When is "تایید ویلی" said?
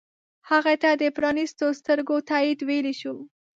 2.29-2.93